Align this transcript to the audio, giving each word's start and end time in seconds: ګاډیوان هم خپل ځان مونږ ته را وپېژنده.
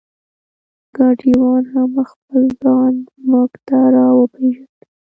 ګاډیوان 0.95 1.63
هم 1.73 1.91
خپل 2.11 2.41
ځان 2.61 2.93
مونږ 3.29 3.51
ته 3.67 3.77
را 3.93 4.07
وپېژنده. 4.17 4.85